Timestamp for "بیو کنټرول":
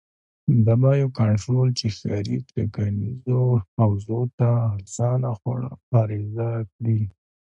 0.81-1.67